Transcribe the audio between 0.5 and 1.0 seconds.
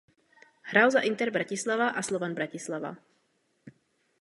Hrál